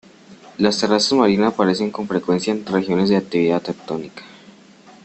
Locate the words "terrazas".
0.79-1.13